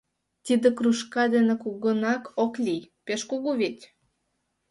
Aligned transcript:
Тиде 0.45 0.69
кружка 0.77 1.23
дене 1.33 1.55
кугынак 1.63 2.23
ок 2.43 2.53
лий, 2.65 2.81
пеш 3.05 3.21
кугу 3.29 3.51
вет? 3.59 3.79